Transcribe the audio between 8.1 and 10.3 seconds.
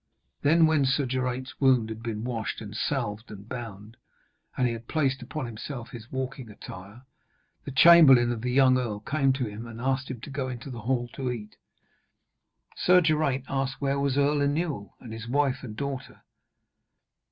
of the young earl came to him and asked him